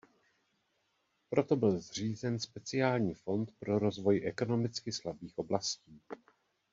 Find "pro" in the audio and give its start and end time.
3.59-3.79